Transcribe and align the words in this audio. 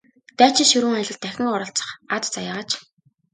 Дайчин 0.39 0.67
ширүүн 0.71 0.95
аялалд 0.97 1.21
дахин 1.23 1.47
оролцох 1.55 1.89
аз 2.15 2.25
заяагаач! 2.35 2.71